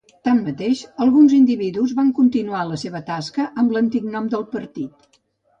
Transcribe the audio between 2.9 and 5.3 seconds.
tasca amb l'antic nom del partit.